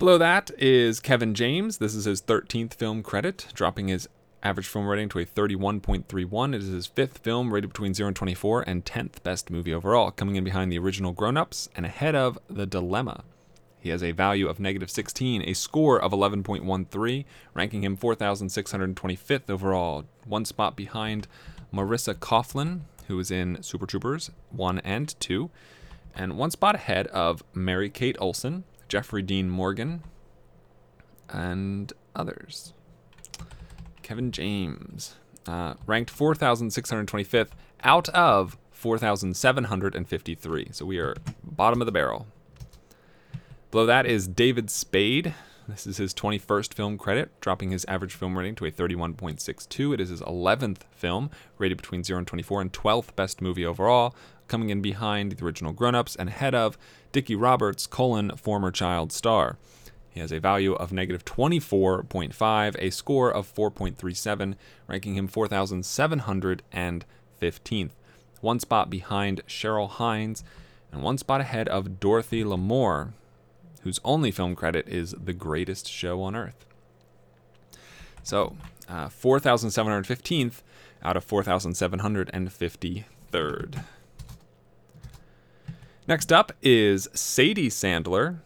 Below 0.00 0.16
that 0.16 0.50
is 0.56 0.98
Kevin 0.98 1.34
James. 1.34 1.76
This 1.76 1.94
is 1.94 2.06
his 2.06 2.22
13th 2.22 2.72
film 2.72 3.02
credit, 3.02 3.48
dropping 3.52 3.88
his 3.88 4.08
average 4.42 4.66
film 4.66 4.86
rating 4.86 5.10
to 5.10 5.18
a 5.18 5.26
31.31. 5.26 6.54
It 6.54 6.62
is 6.62 6.68
his 6.68 6.86
fifth 6.86 7.18
film, 7.18 7.52
rated 7.52 7.68
between 7.68 7.92
0 7.92 8.06
and 8.06 8.16
24, 8.16 8.62
and 8.62 8.82
10th 8.82 9.22
best 9.22 9.50
movie 9.50 9.74
overall, 9.74 10.10
coming 10.10 10.36
in 10.36 10.42
behind 10.42 10.72
the 10.72 10.78
original 10.78 11.12
Grown 11.12 11.36
Ups 11.36 11.68
and 11.76 11.84
ahead 11.84 12.14
of 12.14 12.38
The 12.48 12.64
Dilemma. 12.64 13.24
He 13.78 13.90
has 13.90 14.02
a 14.02 14.12
value 14.12 14.48
of 14.48 14.58
negative 14.58 14.90
16, 14.90 15.42
a 15.42 15.52
score 15.52 16.00
of 16.00 16.12
11.13, 16.12 17.26
ranking 17.52 17.84
him 17.84 17.98
4,625th 17.98 19.50
overall, 19.50 20.06
one 20.24 20.46
spot 20.46 20.76
behind 20.76 21.28
Marisa 21.74 22.14
Coughlan, 22.14 22.84
who 23.08 23.18
is 23.18 23.30
in 23.30 23.62
Super 23.62 23.84
Troopers 23.84 24.30
1 24.48 24.78
and 24.78 25.14
2, 25.20 25.50
and 26.14 26.38
one 26.38 26.50
spot 26.50 26.74
ahead 26.74 27.06
of 27.08 27.44
Mary 27.52 27.90
Kate 27.90 28.16
Olsen, 28.18 28.64
Jeffrey 28.90 29.22
Dean 29.22 29.48
Morgan, 29.48 30.02
and 31.30 31.92
others. 32.14 32.74
Kevin 34.02 34.32
James, 34.32 35.14
uh, 35.46 35.74
ranked 35.86 36.12
4,625th 36.12 37.50
out 37.84 38.08
of 38.10 38.58
4,753. 38.72 40.68
So 40.72 40.84
we 40.84 40.98
are 40.98 41.14
bottom 41.44 41.80
of 41.80 41.86
the 41.86 41.92
barrel. 41.92 42.26
Below 43.70 43.86
that 43.86 44.06
is 44.06 44.26
David 44.26 44.68
Spade. 44.70 45.34
This 45.70 45.86
is 45.86 45.98
his 45.98 46.12
21st 46.14 46.74
film 46.74 46.98
credit, 46.98 47.40
dropping 47.40 47.70
his 47.70 47.84
average 47.86 48.14
film 48.14 48.36
rating 48.36 48.56
to 48.56 48.64
a 48.64 48.72
31.62. 48.72 49.94
It 49.94 50.00
is 50.00 50.08
his 50.08 50.20
11th 50.22 50.78
film, 50.90 51.30
rated 51.58 51.76
between 51.76 52.02
0 52.02 52.18
and 52.18 52.26
24, 52.26 52.60
and 52.60 52.72
12th 52.72 53.14
best 53.14 53.40
movie 53.40 53.64
overall, 53.64 54.16
coming 54.48 54.70
in 54.70 54.82
behind 54.82 55.30
the 55.30 55.44
original 55.44 55.72
Grown 55.72 55.94
Ups 55.94 56.16
and 56.16 56.28
ahead 56.28 56.56
of 56.56 56.76
Dickie 57.12 57.36
Roberts, 57.36 57.86
colon, 57.86 58.36
former 58.36 58.72
child 58.72 59.12
star. 59.12 59.58
He 60.10 60.18
has 60.18 60.32
a 60.32 60.40
value 60.40 60.72
of 60.72 60.92
negative 60.92 61.24
24.5, 61.24 62.74
a 62.76 62.90
score 62.90 63.30
of 63.30 63.54
4.37, 63.54 64.56
ranking 64.88 65.14
him 65.14 65.28
4,715th. 65.28 67.90
One 68.40 68.58
spot 68.58 68.90
behind 68.90 69.46
Cheryl 69.46 69.88
Hines, 69.88 70.42
and 70.90 71.02
one 71.02 71.18
spot 71.18 71.40
ahead 71.40 71.68
of 71.68 72.00
Dorothy 72.00 72.42
Lamour, 72.42 73.12
whose 73.82 74.00
only 74.04 74.30
film 74.30 74.54
credit 74.54 74.86
is 74.88 75.14
The 75.22 75.32
Greatest 75.32 75.88
Show 75.88 76.22
on 76.22 76.36
Earth. 76.36 76.66
So, 78.22 78.56
uh, 78.88 79.08
4,715th 79.08 80.62
out 81.02 81.16
of 81.16 81.26
4,753rd. 81.26 83.84
Next 86.06 86.32
up 86.32 86.52
is 86.62 87.08
Sadie 87.14 87.70
Sandler. 87.70 88.40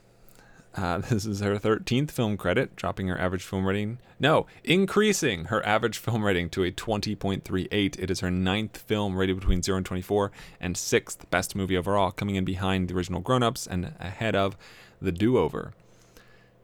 Uh, 0.76 0.98
this 1.10 1.24
is 1.24 1.40
her 1.40 1.56
13th 1.56 2.10
film 2.10 2.36
credit, 2.36 2.76
dropping 2.76 3.08
her 3.08 3.18
average 3.18 3.44
film 3.44 3.66
rating. 3.66 3.98
No, 4.18 4.46
increasing 4.62 5.46
her 5.46 5.64
average 5.66 5.98
film 5.98 6.24
rating 6.24 6.50
to 6.50 6.64
a 6.64 6.72
20.38. 6.72 7.98
It 7.98 8.10
is 8.10 8.20
her 8.20 8.30
ninth 8.30 8.78
film 8.78 9.16
rated 9.16 9.38
between 9.38 9.62
0 9.62 9.78
and 9.78 9.86
24, 9.86 10.32
and 10.60 10.76
sixth 10.76 11.28
best 11.30 11.54
movie 11.54 11.76
overall, 11.76 12.10
coming 12.10 12.34
in 12.36 12.44
behind 12.44 12.88
the 12.88 12.94
original 12.94 13.20
Grown 13.20 13.42
Ups 13.42 13.66
and 13.66 13.94
ahead 14.00 14.34
of 14.34 14.56
The 15.00 15.12
Do 15.12 15.38
Over. 15.38 15.72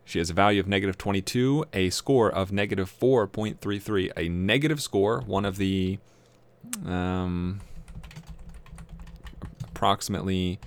She 0.05 0.19
has 0.19 0.31
a 0.31 0.35
value 0.35 0.59
of 0.59 0.67
negative 0.67 0.99
22, 0.99 1.67
a 1.73 1.91
score 1.91 2.31
of 2.31 2.51
negative 2.51 2.93
4.33. 3.01 4.11
A 4.17 4.29
negative 4.29 4.83
score, 4.83 5.21
one 5.21 5.45
of 5.45 5.57
the 5.57 5.99
um, 6.85 7.61
approximately 9.69 10.59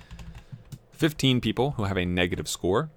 15 0.91 1.41
people 1.41 1.71
who 1.71 1.83
have 1.83 1.97
a 1.97 2.05
negative 2.05 2.47
score. 2.47 2.89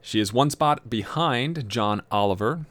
She 0.00 0.20
is 0.20 0.32
one 0.32 0.50
spot 0.50 0.90
behind 0.90 1.68
John 1.68 2.02
Oliver, 2.10 2.66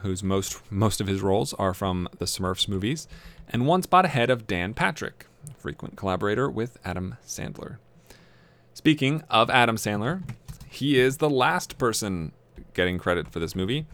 whose 0.00 0.22
most 0.22 0.60
most 0.70 1.00
of 1.00 1.06
his 1.06 1.22
roles 1.22 1.54
are 1.54 1.72
from 1.72 2.06
the 2.18 2.26
Smurfs 2.26 2.68
movies, 2.68 3.08
and 3.48 3.66
one 3.66 3.80
spot 3.82 4.04
ahead 4.04 4.28
of 4.28 4.46
Dan 4.46 4.74
Patrick, 4.74 5.26
frequent 5.56 5.96
collaborator 5.96 6.50
with 6.50 6.76
Adam 6.84 7.16
Sandler. 7.26 7.78
Speaking 8.74 9.22
of 9.30 9.48
Adam 9.48 9.76
Sandler, 9.76 10.22
he 10.68 10.98
is 10.98 11.16
the 11.16 11.30
last 11.30 11.78
person 11.78 12.32
getting 12.74 12.98
credit 12.98 13.32
for 13.32 13.38
this 13.38 13.56
movie. 13.56 13.86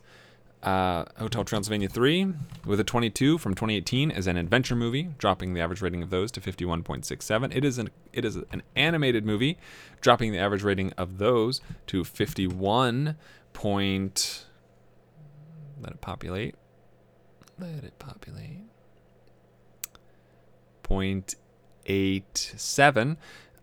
Uh, 0.63 1.05
Hotel 1.17 1.43
Transylvania 1.43 1.87
3 1.87 2.33
with 2.65 2.79
a 2.79 2.83
22 2.83 3.37
from 3.37 3.53
2018 3.53 4.09
is 4.09 4.25
an 4.25 4.37
adventure 4.37 4.75
movie, 4.75 5.09
dropping 5.19 5.53
the 5.53 5.61
average 5.61 5.81
rating 5.81 6.01
of 6.01 6.09
those 6.09 6.31
to 6.31 6.41
51.67. 6.41 7.55
It 7.55 7.63
is 7.63 7.77
an 7.77 7.89
it 8.11 8.25
is 8.25 8.37
an 8.51 8.63
animated 8.75 9.23
movie, 9.23 9.59
dropping 10.01 10.31
the 10.31 10.39
average 10.39 10.63
rating 10.63 10.93
of 10.97 11.19
those 11.19 11.61
to 11.87 12.03
51 12.03 13.15
point. 13.53 14.45
Let 15.79 15.93
it 15.93 16.01
populate. 16.01 16.55
Let 17.59 17.83
it 17.83 17.99
populate. 17.99 18.63
Point 20.81 21.35
eight 21.87 22.53
seven. 22.57 23.17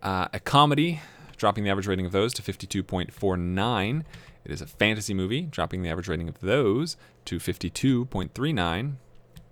Uh, 0.05 0.29
a 0.35 0.39
comedy, 0.39 1.01
dropping 1.39 1.65
the 1.65 1.71
average 1.71 1.87
rating 1.87 2.05
of 2.05 2.13
those 2.13 2.35
to 2.35 2.43
52.49. 2.43 4.03
It 4.45 4.51
is 4.51 4.61
a 4.61 4.67
fantasy 4.67 5.15
movie, 5.15 5.43
dropping 5.43 5.83
the 5.83 5.89
average 5.89 6.09
rating 6.09 6.29
of 6.29 6.41
those 6.41 6.99
to 7.25 7.39
52.39. 7.39 8.97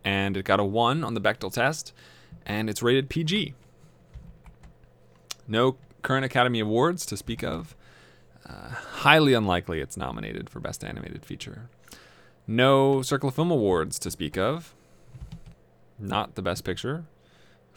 And 0.04 0.36
it 0.36 0.44
got 0.44 0.60
a 0.60 0.64
1 0.64 1.04
on 1.04 1.14
the 1.14 1.22
Bechdel 1.22 1.50
test, 1.50 1.94
and 2.44 2.68
it's 2.68 2.82
rated 2.82 3.08
PG. 3.08 3.54
No 5.48 5.76
current 6.02 6.26
Academy 6.26 6.60
Awards 6.60 7.06
to 7.06 7.16
speak 7.16 7.42
of. 7.42 7.74
Uh, 8.46 8.68
highly 8.68 9.32
unlikely 9.32 9.80
it's 9.80 9.96
nominated 9.96 10.50
for 10.50 10.60
Best 10.60 10.84
Animated 10.84 11.24
Feature. 11.24 11.70
No 12.46 13.00
Circle 13.00 13.30
of 13.30 13.36
Film 13.36 13.50
Awards 13.50 13.98
to 14.00 14.10
speak 14.10 14.36
of. 14.36 14.74
Not 15.98 16.34
the 16.34 16.42
Best 16.42 16.64
Picture 16.64 17.04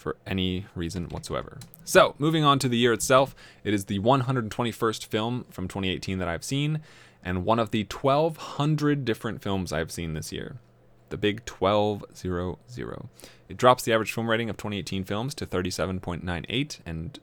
for 0.06 0.15
any 0.28 0.68
reason 0.76 1.06
whatsoever. 1.06 1.58
So, 1.84 2.13
moving 2.20 2.44
on 2.44 2.60
to 2.60 2.70
the 2.70 2.78
year 2.78 2.94
itself, 2.94 3.36
it 3.63 3.74
is 3.74 3.86
the 3.86 3.98
121st 3.98 5.08
film 5.08 5.46
from 5.50 5.68
2018 5.68 6.20
that 6.20 6.28
I've 6.28 6.44
seen, 6.44 6.82
and 7.24 7.44
one 7.44 7.58
of 7.58 7.72
the 7.72 7.88
1,200 7.91 9.04
different 9.04 9.41
films 9.41 9.74
I've 9.74 9.91
seen 9.91 10.13
this 10.13 10.32
year. 10.32 10.58
The 11.10 11.18
big 11.18 11.50
1200. 11.50 13.10
It 13.50 13.58
drops 13.58 13.82
the 13.82 13.94
average 13.94 14.13
film 14.13 14.30
rating 14.30 14.48
of 14.48 14.58
2018 14.58 15.06
films 15.06 15.34
to 15.34 15.48
37.98 15.48 16.82
and 16.86 17.20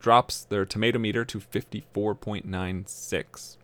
drops 0.00 0.44
their 0.44 0.64
tomato 0.64 0.98
meter 0.98 1.26
to 1.26 1.40
54.96. 1.40 3.56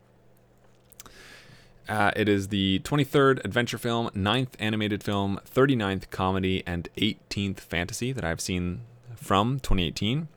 Uh, 1.91 2.13
it 2.15 2.29
is 2.29 2.49
the 2.49 2.79
23rd 2.85 3.45
adventure 3.45 3.77
film, 3.77 4.11
9th 4.11 4.51
animated 4.61 5.03
film, 5.03 5.41
39th 5.45 6.09
comedy, 6.11 6.63
and 6.65 6.89
18th 6.97 7.59
fantasy 7.59 8.13
that 8.13 8.25
I've 8.25 8.41
seen 8.41 8.83
from 9.17 9.59
2018. 9.59 10.29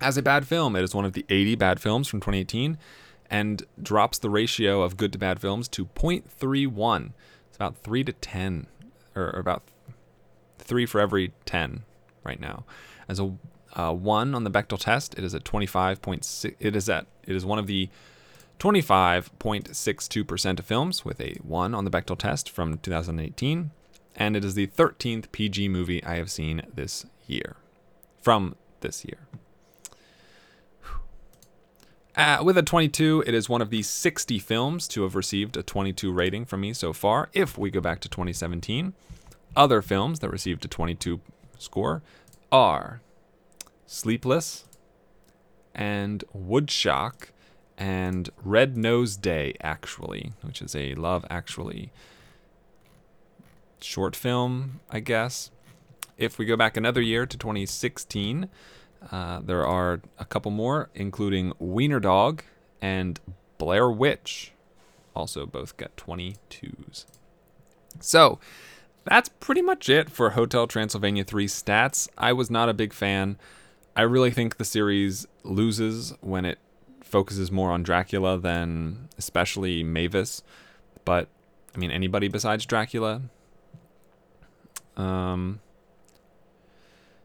As 0.00 0.16
a 0.16 0.22
bad 0.22 0.46
film, 0.46 0.76
it 0.76 0.84
is 0.84 0.94
one 0.94 1.04
of 1.04 1.14
the 1.14 1.26
80 1.28 1.56
bad 1.56 1.80
films 1.80 2.06
from 2.06 2.20
2018 2.20 2.78
and 3.28 3.64
drops 3.82 4.20
the 4.20 4.30
ratio 4.30 4.82
of 4.82 4.96
good 4.96 5.12
to 5.12 5.18
bad 5.18 5.40
films 5.40 5.66
to 5.66 5.86
0.31. 5.86 7.10
It's 7.48 7.56
about 7.56 7.76
3 7.78 8.04
to 8.04 8.12
10, 8.12 8.68
or 9.16 9.30
about 9.30 9.64
3 10.58 10.86
for 10.86 11.00
every 11.00 11.32
10 11.44 11.82
right 12.22 12.38
now. 12.38 12.64
As 13.08 13.18
a 13.18 13.34
uh, 13.74 13.92
1 13.92 14.32
on 14.32 14.44
the 14.44 14.50
Bechdel 14.50 14.78
test, 14.78 15.18
it 15.18 15.24
is 15.24 15.34
at 15.34 15.42
25.6. 15.42 16.54
It 16.60 16.76
is 16.76 16.88
at, 16.88 17.06
it 17.26 17.34
is 17.34 17.44
one 17.44 17.58
of 17.58 17.66
the 17.66 17.88
25.62% 18.58 20.58
of 20.58 20.66
films, 20.66 21.04
with 21.04 21.20
a 21.20 21.34
1 21.42 21.74
on 21.74 21.84
the 21.84 21.90
Bechdel 21.90 22.18
test 22.18 22.50
from 22.50 22.78
2018, 22.78 23.70
and 24.16 24.36
it 24.36 24.44
is 24.44 24.54
the 24.54 24.66
13th 24.66 25.30
PG 25.30 25.68
movie 25.68 26.02
I 26.04 26.16
have 26.16 26.30
seen 26.30 26.62
this 26.74 27.06
year. 27.26 27.56
From 28.20 28.56
this 28.80 29.04
year. 29.04 29.18
Uh, 32.16 32.40
with 32.42 32.58
a 32.58 32.62
22, 32.62 33.22
it 33.28 33.34
is 33.34 33.48
one 33.48 33.62
of 33.62 33.70
the 33.70 33.82
60 33.82 34.40
films 34.40 34.88
to 34.88 35.04
have 35.04 35.14
received 35.14 35.56
a 35.56 35.62
22 35.62 36.12
rating 36.12 36.44
from 36.44 36.62
me 36.62 36.72
so 36.72 36.92
far. 36.92 37.28
If 37.32 37.56
we 37.56 37.70
go 37.70 37.80
back 37.80 38.00
to 38.00 38.08
2017, 38.08 38.92
other 39.54 39.82
films 39.82 40.18
that 40.18 40.30
received 40.30 40.64
a 40.64 40.68
22 40.68 41.20
score 41.58 42.02
are 42.50 43.00
Sleepless 43.86 44.64
and 45.76 46.24
Woodshock 46.36 47.28
and 47.78 48.28
Red 48.44 48.76
Nose 48.76 49.16
Day, 49.16 49.54
actually, 49.60 50.32
which 50.42 50.60
is 50.60 50.74
a 50.74 50.94
Love 50.96 51.24
Actually 51.30 51.92
short 53.80 54.16
film, 54.16 54.80
I 54.90 54.98
guess. 54.98 55.50
If 56.16 56.36
we 56.36 56.44
go 56.44 56.56
back 56.56 56.76
another 56.76 57.00
year 57.00 57.24
to 57.24 57.38
2016, 57.38 58.48
uh, 59.12 59.40
there 59.40 59.64
are 59.64 60.00
a 60.18 60.24
couple 60.24 60.50
more, 60.50 60.90
including 60.94 61.52
Wiener 61.60 62.00
Dog 62.00 62.42
and 62.82 63.20
Blair 63.58 63.88
Witch. 63.88 64.52
Also, 65.14 65.46
both 65.46 65.76
got 65.76 65.96
22s. 65.96 67.04
So, 68.00 68.40
that's 69.04 69.28
pretty 69.28 69.62
much 69.62 69.88
it 69.88 70.10
for 70.10 70.30
Hotel 70.30 70.66
Transylvania 70.66 71.22
3 71.22 71.46
stats. 71.46 72.08
I 72.18 72.32
was 72.32 72.50
not 72.50 72.68
a 72.68 72.74
big 72.74 72.92
fan. 72.92 73.38
I 73.94 74.02
really 74.02 74.32
think 74.32 74.56
the 74.56 74.64
series 74.64 75.26
loses 75.44 76.14
when 76.20 76.44
it 76.44 76.58
focuses 77.08 77.50
more 77.50 77.70
on 77.70 77.82
Dracula 77.82 78.38
than 78.38 79.08
especially 79.18 79.82
Mavis. 79.82 80.42
But, 81.04 81.28
I 81.74 81.78
mean, 81.78 81.90
anybody 81.90 82.28
besides 82.28 82.66
Dracula. 82.66 83.22
Um, 84.96 85.60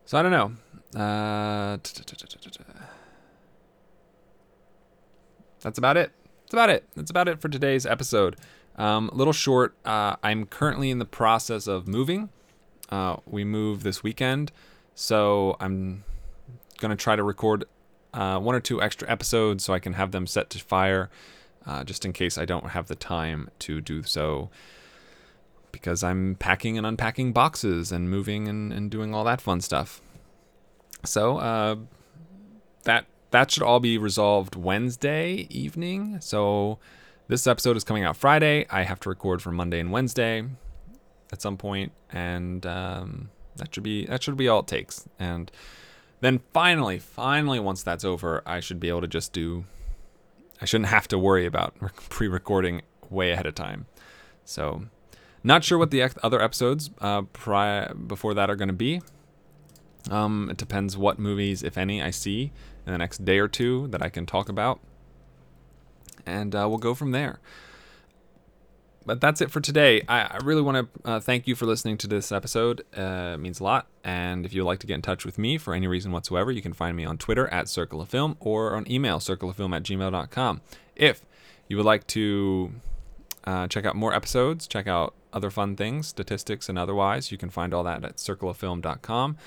so 0.06 0.18
I 0.18 0.22
don't 0.22 0.32
know. 0.32 0.54
Uh, 1.00 1.78
that's 5.62 5.78
about 5.78 5.98
it. 5.98 6.12
That's 6.44 6.54
about 6.54 6.70
it. 6.70 6.84
That's 6.96 7.10
about 7.10 7.28
it 7.28 7.42
for 7.42 7.50
today's 7.50 7.86
episode. 7.86 8.36
Um, 8.76 9.10
a 9.10 9.16
little 9.16 9.34
short. 9.34 9.76
Uh, 9.86 10.16
I'm 10.24 10.46
currently 10.46 10.90
in 10.92 11.00
the 11.00 11.06
process 11.06 11.68
of 11.68 11.88
moving. 11.88 12.30
Uh, 12.90 13.18
we 13.26 13.44
move 13.44 13.84
this 13.84 14.04
weekend, 14.04 14.52
so 14.94 15.56
I'm 15.60 16.04
gonna 16.80 16.96
try 16.96 17.16
to 17.16 17.24
record 17.24 17.66
uh, 18.14 18.40
one 18.40 18.56
or 18.56 18.60
two 18.60 18.82
extra 18.82 19.10
episodes 19.10 19.64
so 19.64 19.74
I 19.74 19.80
can 19.80 19.94
have 19.94 20.12
them 20.12 20.28
set 20.28 20.50
to 20.52 20.60
fire, 20.60 21.10
uh, 21.66 21.84
just 21.84 22.06
in 22.06 22.14
case 22.14 22.38
I 22.38 22.46
don't 22.46 22.70
have 22.70 22.88
the 22.88 22.96
time 22.96 23.50
to 23.60 23.82
do 23.82 24.04
so. 24.04 24.50
Because 25.72 26.04
I'm 26.04 26.36
packing 26.36 26.78
and 26.78 26.86
unpacking 26.86 27.34
boxes 27.34 27.92
and 27.92 28.10
moving 28.10 28.48
and, 28.48 28.72
and 28.72 28.92
doing 28.92 29.16
all 29.16 29.24
that 29.24 29.42
fun 29.42 29.60
stuff. 29.60 30.02
So 31.04 31.38
uh, 31.38 31.76
that 32.84 33.06
that 33.32 33.50
should 33.50 33.64
all 33.64 33.80
be 33.80 33.98
resolved 33.98 34.56
Wednesday 34.56 35.48
evening. 35.50 36.20
So 36.22 36.78
this 37.28 37.48
episode 37.48 37.76
is 37.76 37.84
coming 37.84 38.04
out 38.04 38.16
Friday. 38.16 38.68
I 38.70 38.84
have 38.84 39.00
to 39.02 39.10
record 39.10 39.42
for 39.42 39.52
Monday 39.52 39.80
and 39.80 39.92
Wednesday 39.92 40.44
at 41.32 41.42
some 41.42 41.58
point, 41.58 41.92
and 42.12 42.64
um, 42.66 43.32
that 43.56 43.74
should 43.74 43.84
be 43.84 44.06
that 44.06 44.22
should 44.22 44.38
be 44.38 44.48
all 44.48 44.60
it 44.60 44.68
takes. 44.68 45.08
And 45.18 45.52
then 46.24 46.40
finally, 46.54 47.00
finally, 47.00 47.60
once 47.60 47.84
that's 47.84 48.06
over, 48.06 48.42
I 48.46 48.62
should 48.62 48.80
be 48.80 48.88
able 48.88 49.02
to 49.02 49.08
just 49.08 49.34
do. 49.34 49.66
I 50.62 50.66
shouldn't 50.66 50.90
have 50.90 51.08
to 51.10 51.20
worry 51.20 51.46
about 51.46 51.76
pre-recording 52.10 52.82
way 53.10 53.32
ahead 53.32 53.46
of 53.46 53.56
time. 53.56 53.88
So, 54.46 54.84
not 55.44 55.66
sure 55.66 55.78
what 55.78 55.92
the 55.92 56.02
other 56.24 56.42
episodes 56.42 56.92
uh, 57.02 57.24
prior 57.24 57.94
before 57.94 58.34
that 58.36 58.50
are 58.50 58.56
going 58.56 58.70
to 58.70 58.74
be. 58.74 59.02
Um, 60.10 60.50
it 60.50 60.58
depends 60.58 60.96
what 60.96 61.20
movies, 61.20 61.62
if 61.62 61.78
any, 61.78 62.02
I 62.02 62.12
see 62.12 62.54
in 62.86 62.94
the 62.94 62.98
next 62.98 63.26
day 63.26 63.40
or 63.40 63.50
two 63.50 63.88
that 63.90 64.02
I 64.02 64.08
can 64.08 64.26
talk 64.26 64.48
about. 64.48 64.80
And 66.26 66.56
uh, 66.56 66.68
we'll 66.70 66.78
go 66.78 66.94
from 66.94 67.12
there. 67.12 67.40
But 69.06 69.20
that's 69.20 69.42
it 69.42 69.52
for 69.52 69.60
today. 69.60 70.02
I, 70.08 70.22
I 70.22 70.38
really 70.44 70.62
want 70.62 70.94
to 71.04 71.10
uh, 71.10 71.20
thank 71.20 71.48
you 71.48 71.56
for 71.56 71.66
listening 71.66 71.98
to 72.00 72.08
this 72.08 72.32
episode. 72.32 72.82
Uh, 72.98 73.34
it 73.34 73.38
means 73.38 73.60
a 73.60 73.64
lot. 73.64 73.88
And 74.04 74.46
if 74.46 74.54
you'd 74.54 74.64
like 74.64 74.80
to 74.80 74.88
get 74.88 74.96
in 74.96 75.02
touch 75.02 75.26
with 75.26 75.38
me 75.38 75.58
for 75.58 75.74
any 75.74 75.88
reason 75.88 76.12
whatsoever, 76.12 76.52
you 76.52 76.62
can 76.62 76.74
find 76.74 76.96
me 76.96 77.06
on 77.06 77.18
Twitter 77.18 77.48
at 77.48 77.68
Circle 77.68 78.02
of 78.02 78.10
Film 78.10 78.38
or 78.40 78.76
on 78.76 78.90
email, 78.90 79.20
circleoffilm 79.20 79.76
at 79.76 79.84
gmail.com. 79.84 80.62
If 80.96 81.26
you 81.68 81.78
would 81.78 81.86
like 81.86 82.08
to 82.08 82.74
uh, 83.44 83.68
check 83.68 83.86
out 83.86 83.96
more 83.96 84.14
episodes, 84.14 84.68
check 84.68 84.88
out 84.88 85.14
other 85.34 85.50
fun 85.50 85.76
things, 85.76 86.08
statistics 86.08 86.70
and 86.70 86.78
otherwise, 86.78 87.32
you 87.32 87.38
can 87.38 87.50
find 87.50 87.74
all 87.74 87.84
that 87.84 88.04
at 88.04 88.18
circleoffilm.com. 88.18 89.38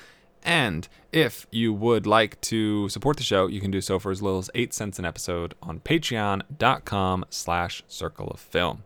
And 0.42 0.88
if 1.12 1.46
you 1.50 1.72
would 1.72 2.06
like 2.06 2.40
to 2.42 2.88
support 2.88 3.16
the 3.16 3.24
show, 3.24 3.48
you 3.48 3.60
can 3.60 3.72
do 3.72 3.80
so 3.80 3.98
for 3.98 4.12
as 4.12 4.22
little 4.22 4.38
as 4.38 4.50
8 4.54 4.72
cents 4.72 4.98
an 4.98 5.04
episode 5.04 5.54
on 5.60 5.80
patreon.com 5.80 7.24
slash 7.30 7.82
circle 7.88 8.28
of 8.28 8.38
film. 8.38 8.84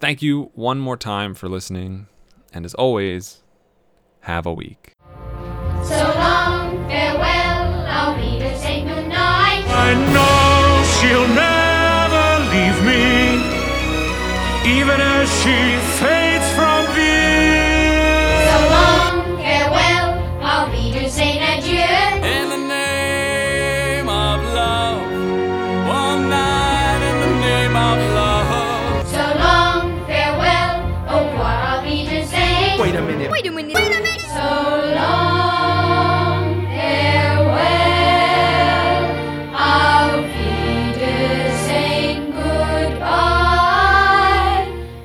Thank 0.00 0.22
you 0.22 0.52
one 0.54 0.78
more 0.78 0.96
time 0.96 1.34
for 1.34 1.48
listening, 1.48 2.06
and 2.52 2.64
as 2.64 2.72
always, 2.74 3.42
have 4.20 4.46
a 4.46 4.54
week. 4.54 4.94
So 5.82 6.14
long, 6.14 6.86
farewell, 6.88 7.84
I'll 7.88 8.16
be 8.16 8.38
to 8.38 8.58
say 8.58 8.82
goodnight. 8.82 9.64
I 9.66 9.94
know 10.14 10.84
she'll 10.94 11.26
never 11.34 12.44
leave 12.54 12.78
me, 12.86 13.42
even 14.80 15.00
as 15.00 15.28
she 15.42 15.50
fades. 15.50 15.77